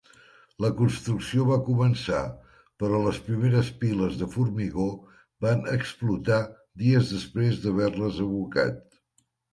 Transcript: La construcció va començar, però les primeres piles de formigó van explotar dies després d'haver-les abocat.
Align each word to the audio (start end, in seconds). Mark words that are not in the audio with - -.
La 0.63 0.69
construcció 0.77 1.43
va 1.49 1.57
començar, 1.67 2.21
però 2.83 3.01
les 3.03 3.19
primeres 3.27 3.69
piles 3.83 4.17
de 4.23 4.29
formigó 4.37 4.87
van 5.47 5.61
explotar 5.75 6.41
dies 6.85 7.13
després 7.17 7.61
d'haver-les 7.67 8.19
abocat. 8.29 8.85